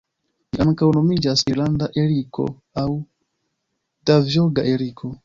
[0.55, 2.47] Ĝi ankaŭ nomiĝas irlanda eriko
[2.85, 2.89] aŭ
[4.13, 5.13] Davjoga eriko.